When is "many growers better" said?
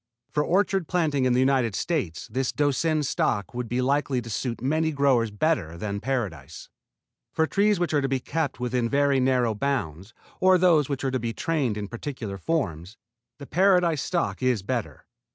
4.59-5.77